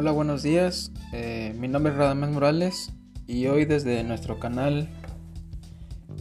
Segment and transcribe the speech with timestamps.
[0.00, 0.92] Hola, buenos días.
[1.12, 2.92] Eh, mi nombre es Radamés Morales
[3.26, 4.88] y hoy desde nuestro canal,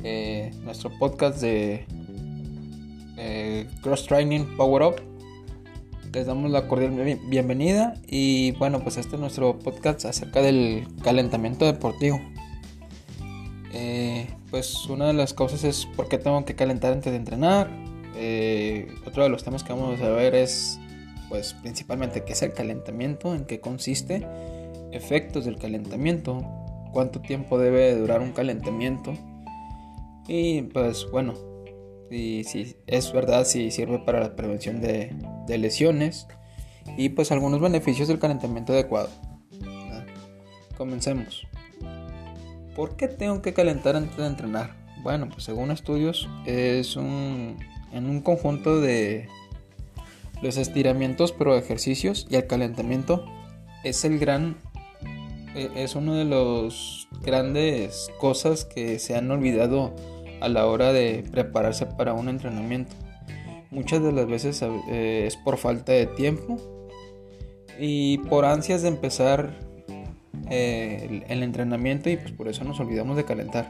[0.04, 1.86] eh, nuestro podcast de
[3.18, 4.95] eh, Cross Training Power Up,
[6.12, 11.66] les damos la cordial bienvenida y bueno, pues este es nuestro podcast acerca del calentamiento
[11.66, 12.20] deportivo.
[14.50, 17.70] pues una de las causas es por qué tengo que calentar antes de entrenar.
[19.05, 20.80] otro de los temas que vamos a ver es
[21.30, 24.27] pues principalmente qué es el calentamiento, en qué consiste,
[24.91, 26.44] efectos del calentamiento,
[26.91, 29.13] cuánto tiempo debe durar un calentamiento
[30.27, 31.34] y pues bueno,
[32.09, 35.16] si, es verdad si sirve para la prevención de,
[35.48, 36.27] de, lesiones
[36.98, 39.09] y pues algunos beneficios del calentamiento adecuado.
[40.78, 41.48] Comencemos.
[42.75, 44.75] ¿Por qué tengo que calentar antes de entrenar?
[45.02, 47.58] Bueno, pues según estudios es un
[47.91, 49.28] en un conjunto de
[50.41, 53.25] los estiramientos pro ejercicios y el calentamiento
[53.84, 54.58] es el gran
[55.56, 59.95] e, es uno de los grandes cosas que se han olvidado
[60.39, 62.94] a la hora de prepararse para un entrenamiento.
[63.72, 66.58] Muchas de las veces eh, es por falta de tiempo
[67.80, 69.54] y por ansias de empezar
[70.50, 73.70] eh, el, entrenamiento y pues por eso nos olvidamos de calentar.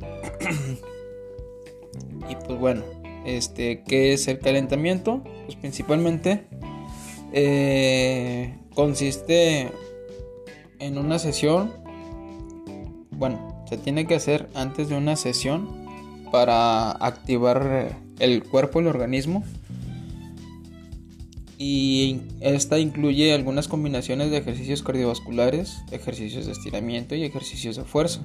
[2.28, 2.82] y pues bueno,
[3.24, 5.22] este, ¿Qué es el calentamiento?
[5.46, 6.46] Pues principalmente
[7.32, 9.70] eh, consiste
[10.78, 11.72] en una sesión.
[13.10, 15.84] Bueno, se tiene que hacer antes de una sesión
[16.30, 19.44] para activar el cuerpo, el organismo.
[21.56, 28.22] Y esta incluye algunas combinaciones de ejercicios cardiovasculares, ejercicios de estiramiento y ejercicios de fuerza.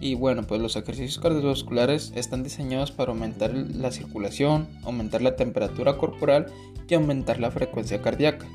[0.00, 5.96] Y bueno, pues los ejercicios cardiovasculares están diseñados para aumentar la circulación, aumentar la temperatura
[5.96, 6.46] corporal
[6.88, 8.46] y aumentar la frecuencia cardíaca.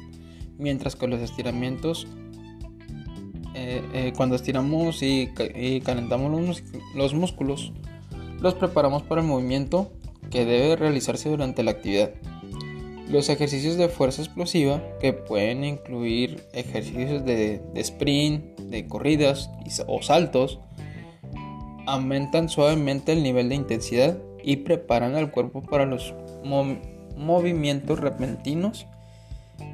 [0.60, 2.08] Mientras que los estiramientos,
[3.56, 5.32] eh, eh, cuando estiramos y,
[5.84, 6.62] calentamos
[6.96, 7.74] los, músculos,
[8.40, 9.92] los preparamos para el movimiento
[10.30, 12.12] que debe realizarse durante la actividad.
[13.10, 19.50] Los ejercicios de fuerza explosiva, que pueden incluir ejercicios de, sprint, de corridas
[19.88, 20.60] o saltos,
[21.86, 26.14] aumentan suavemente el nivel de intensidad y preparan al cuerpo para los
[27.16, 28.88] movimientos repentinos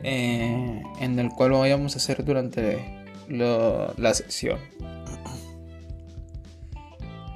[0.03, 4.59] eh, en el cual lo vayamos a hacer durante la sesión.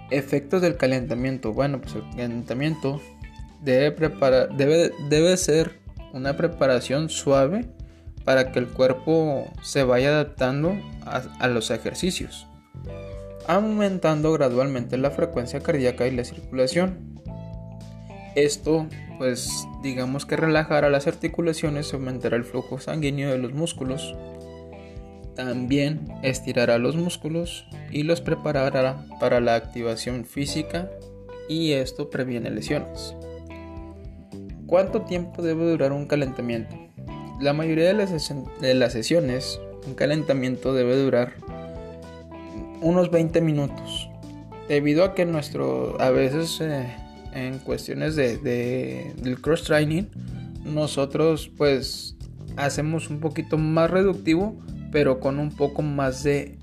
[0.09, 1.53] Efectos del calentamiento.
[1.53, 3.01] Bueno, pues el calentamiento
[3.61, 5.79] debe, ser
[6.13, 7.65] una preparación suave
[8.25, 12.47] para que el cuerpo se vaya adaptando a los ejercicios
[13.47, 17.19] aumentando gradualmente la frecuencia cardíaca y la circulación.
[18.35, 18.87] Esto,
[19.17, 24.15] pues digamos que relajará las articulaciones, aumentará el flujo sanguíneo de los músculos.
[25.35, 30.89] También estirará los músculos y los preparará para la activación física
[31.49, 33.15] y esto previene lesiones.
[34.65, 36.77] ¿Cuánto tiempo debe durar un calentamiento?
[37.41, 41.33] La mayoría de las, de las sesiones, un calentamiento debe durar
[42.81, 44.09] unos 20 minutos.
[44.67, 46.95] Debido a que nuestro, a veces eh,
[47.33, 50.03] en cuestiones de, del cross training,
[50.63, 52.15] nosotros pues
[52.57, 54.59] hacemos un poquito más reductivo,
[54.91, 56.57] pero con un poco más de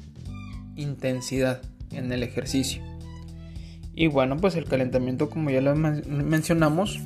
[0.77, 1.63] intensidad
[1.93, 2.83] en el ejercicio.
[3.95, 7.01] Y bueno, pues el calentamiento, como ya lo mencionamos,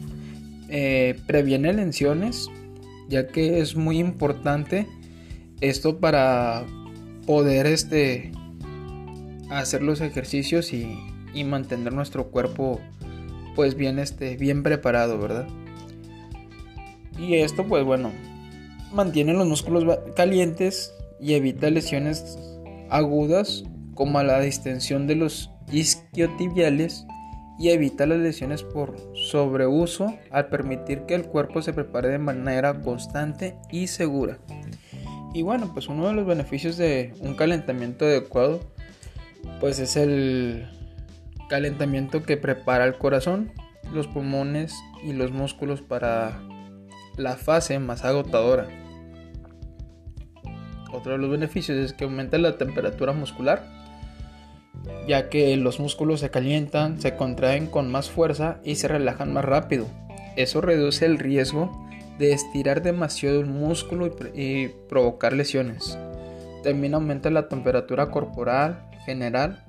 [0.69, 2.49] eh, previene lesiones,
[3.09, 4.87] ya que es muy importante
[5.61, 6.67] esto para
[7.27, 8.33] poder este,
[9.51, 10.99] hacer los ejercicios y,
[11.45, 12.79] mantener nuestro cuerpo
[13.57, 15.47] pues bien este bien preparado verdad
[17.19, 18.13] y esto pues bueno
[18.93, 22.39] mantiene los músculos calientes y evita lesiones
[22.91, 23.65] agudas
[23.95, 27.07] como la distensión de los isquiotibiales
[27.59, 32.81] y evita las lesiones por sobreuso al permitir que el cuerpo se prepare de manera
[32.81, 34.39] constante y segura.
[35.35, 38.61] Y bueno, pues uno de los beneficios de un calentamiento adecuado
[39.61, 40.69] pues es el
[41.49, 43.53] calentamiento que prepara el corazón,
[43.93, 44.75] los pulmones
[45.05, 46.41] y los músculos para
[47.17, 48.69] la fase más agotadora.
[50.93, 53.65] Otro de los beneficios es que aumenta la temperatura muscular,
[55.09, 59.45] ya que los músculos se calientan, se contraen con más fuerza y se relajan más
[59.45, 59.87] rápido.
[60.37, 61.87] Eso reduce el riesgo
[62.19, 65.99] de estirar demasiado el músculo y, provocar lesiones.
[66.63, 69.65] También aumenta la temperatura corporal general,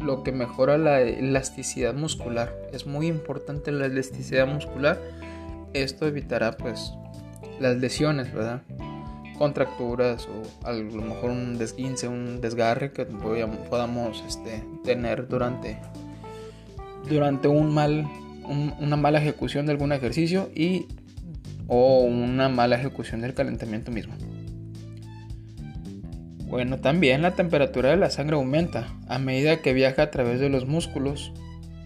[0.00, 2.52] lo que mejora la elasticidad muscular.
[2.72, 5.00] Es muy importante la elasticidad muscular.
[5.72, 6.92] Esto evitará pues
[7.60, 8.62] las lesiones, ¿verdad?
[9.38, 15.78] contracturas o a lo mejor un desguince, un desgarre que podamos este, tener durante,
[17.08, 18.06] durante un mal,
[18.80, 20.86] una mala ejecución de algún ejercicio y
[21.66, 24.14] o una mala ejecución del calentamiento mismo.
[26.54, 30.48] Bueno, también la temperatura de la sangre aumenta a medida que viaja a través de
[30.48, 31.32] los músculos.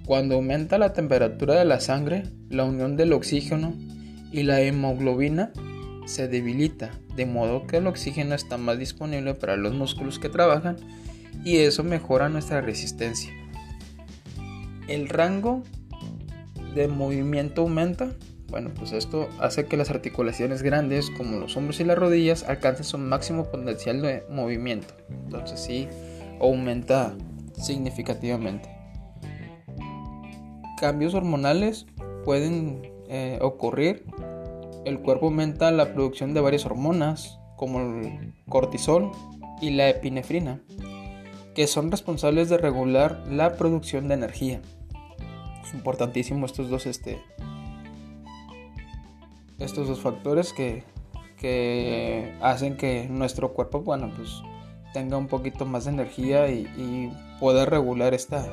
[0.04, 3.72] Cuando aumenta la temperatura de la sangre, la unión del oxígeno
[4.30, 5.52] y la hemoglobina
[6.04, 10.76] se debilita, de modo que el oxígeno está más disponible para los músculos que trabajan
[11.46, 13.32] y eso mejora nuestra resistencia.
[14.86, 15.62] El rango
[16.74, 18.10] de movimiento aumenta
[18.48, 22.84] bueno, pues esto hace que las articulaciones grandes como los hombros y las rodillas alcancen
[22.84, 24.94] su máximo potencial de movimiento.
[25.10, 25.86] Entonces sí,
[26.40, 27.14] aumenta
[27.52, 28.70] significativamente.
[30.80, 31.86] Cambios hormonales
[32.24, 34.04] pueden eh, ocurrir.
[34.84, 39.10] El cuerpo aumenta la producción de varias hormonas como el cortisol
[39.60, 40.62] y la epinefrina,
[41.54, 44.62] que son responsables de regular la producción de energía.
[45.74, 47.20] Importantísimo estos dos este,
[49.58, 50.84] estos dos factores que,
[52.40, 54.42] hacen que nuestro cuerpo, bueno, pues
[54.92, 58.44] tenga un poquito más de energía y, pueda regular esta,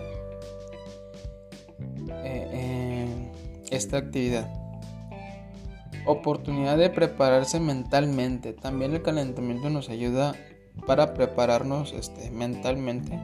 [2.09, 3.31] eh, eh,
[3.71, 4.47] esta actividad.
[6.05, 8.53] Oportunidad de prepararse mentalmente.
[8.53, 10.35] También el calentamiento nos ayuda
[10.85, 13.19] para prepararnos este, mentalmente,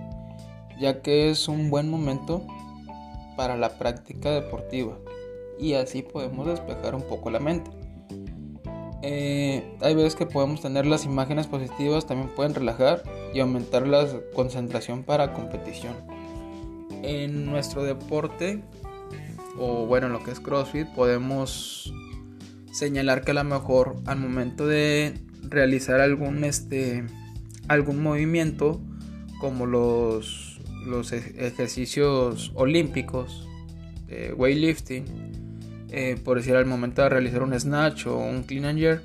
[0.80, 2.42] ya que es un buen momento
[3.38, 4.98] para la práctica deportiva
[5.62, 7.70] y así podemos despejar un poco la mente.
[9.04, 13.04] Eh, hay veces que podemos tener las imágenes positivas, también pueden relajar
[13.34, 15.94] y aumentar la concentración para competición.
[17.04, 18.64] En nuestro deporte,
[19.58, 21.94] o bueno, en lo que es CrossFit, podemos
[22.74, 25.14] señalar que a lo mejor al momento de
[25.44, 27.04] realizar algún, este,
[27.68, 28.82] algún movimiento,
[29.40, 33.48] como los, los ejercicios olímpicos,
[34.36, 35.41] weightlifting,
[35.92, 39.04] eh, por decir al momento de realizar un snatch o un clean and jerk,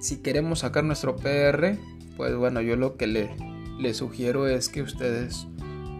[0.00, 1.76] si queremos sacar nuestro PR,
[2.16, 3.30] pues bueno, yo lo que le,
[3.78, 5.46] le sugiero es que ustedes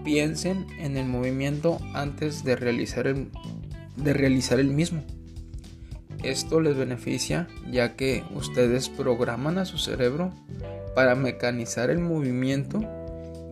[0.04, 3.30] piensen en el movimiento antes de realizar el,
[3.96, 5.02] de realizar el mismo.
[6.22, 10.32] Esto les beneficia ya que ustedes programan a su cerebro
[10.94, 12.80] para mecanizar el movimiento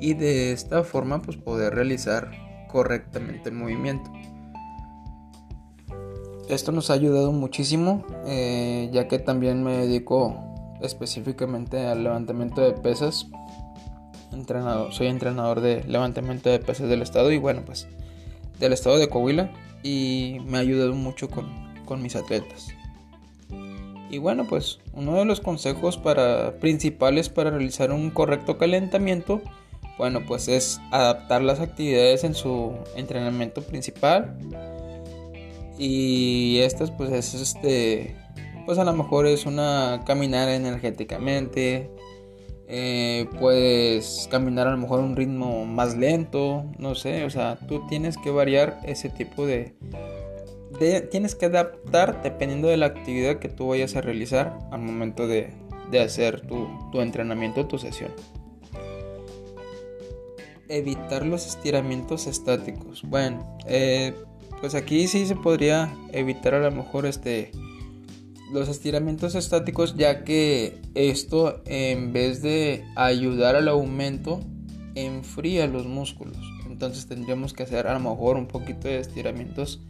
[0.00, 2.30] y de esta forma pues poder realizar
[2.68, 4.10] correctamente el movimiento.
[6.50, 10.36] Esto nos ha ayudado muchísimo, eh, ya que también me dedico
[10.82, 13.28] específicamente al levantamiento de pesas.
[14.90, 17.86] Soy entrenador de levantamiento de pesas del estado y bueno, pues
[18.58, 19.52] del estado de Coahuila
[19.84, 21.46] y me ha ayudado mucho con,
[21.84, 22.66] con mis atletas.
[24.10, 29.40] Y bueno, pues uno de los consejos para, principales para realizar un correcto calentamiento,
[29.98, 34.36] bueno, pues es adaptar las actividades en su entrenamiento principal
[35.80, 38.14] y estas pues es este,
[38.66, 41.90] pues a lo mejor es una caminar energéticamente,
[42.68, 47.58] eh, puedes caminar a lo mejor a un ritmo más lento, no sé, o sea,
[47.66, 49.74] tú tienes que variar ese tipo de,
[51.10, 55.48] tienes que adaptar dependiendo de la actividad que tú vayas a realizar al momento de,
[55.90, 58.10] de hacer tu, tu entrenamiento, tu sesión
[60.68, 63.02] evitar los estiramientos estáticos.
[63.02, 64.14] Bueno, eh,
[64.60, 67.50] pues aquí sí se podría evitar a lo mejor este
[68.52, 74.40] los estiramientos estáticos ya que esto en vez de ayudar al aumento
[74.96, 76.38] enfría los músculos.
[76.66, 79.80] Entonces tendríamos que hacer a lo mejor un poquito de estiramientos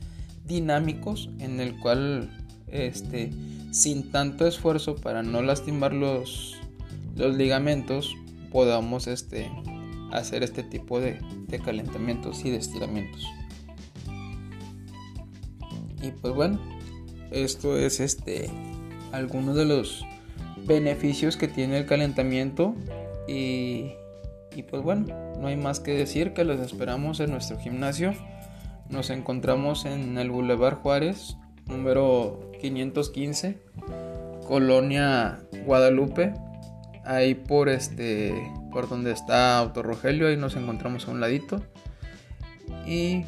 [0.45, 2.31] dinámicos en el cual
[2.69, 3.31] este
[3.71, 6.57] sin tanto esfuerzo para no lastimar los,
[7.17, 8.15] los ligamentos
[8.53, 9.51] podamos este
[10.13, 13.25] hacer este tipo de, de calentamientos y de estiramientos
[16.03, 16.59] y pues bueno,
[17.31, 18.51] esto es este
[19.13, 20.05] algunos de los
[20.67, 22.75] beneficios que tiene el calentamiento
[23.27, 23.93] y,
[24.55, 25.07] y pues bueno,
[25.39, 28.15] no hay más que decir que los esperamos en nuestro gimnasio.
[28.89, 33.59] Nos encontramos en el Boulevard Juárez, número 515,
[34.47, 36.35] Colonia Guadalupe.
[37.05, 41.63] Ahí por este por donde está Auto Rogelio, ahí nos encontramos a un ladito.
[42.87, 43.25] Y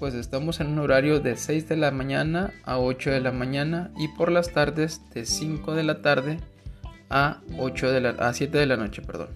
[0.00, 3.92] pues estamos en un horario de 6 de la mañana a 8 de la mañana
[3.98, 6.38] y por las tardes de 5 de la tarde
[7.10, 9.28] a 8 de la a 7 de la noche, perdón.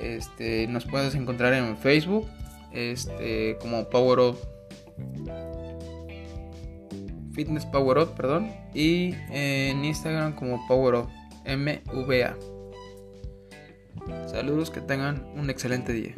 [0.00, 2.26] Este, nos puedes encontrar en Facebook,
[2.72, 4.38] este, como Power Up
[7.34, 11.08] Fitness Power Up, perdón, y en Instagram como Power Up,
[11.44, 12.34] MVA.
[14.26, 16.14] Saludos, que tengan un excelente día.